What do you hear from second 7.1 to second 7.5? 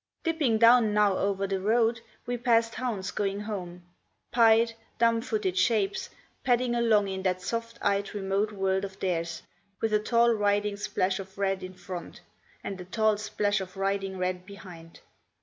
that